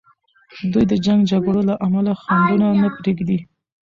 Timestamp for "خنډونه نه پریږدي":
2.21-3.37